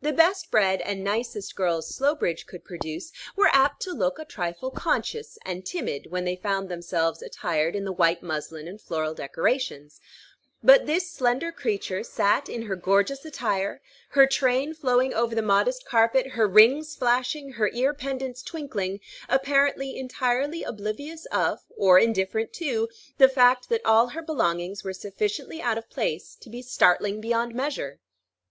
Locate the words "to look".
3.82-4.18